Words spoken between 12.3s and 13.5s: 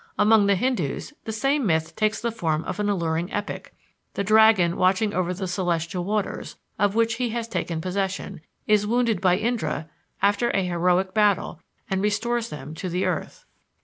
them to the earth.